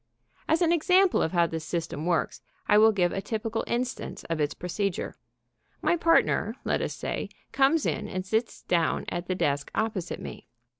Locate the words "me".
10.19-10.47